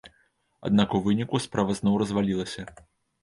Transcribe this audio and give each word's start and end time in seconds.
Аднак 0.69 0.95
у 0.99 1.01
выніку 1.07 1.41
справа 1.45 1.75
зноў 1.79 1.99
развалілася. 2.03 2.65